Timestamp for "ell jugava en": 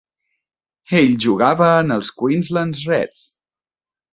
0.99-1.97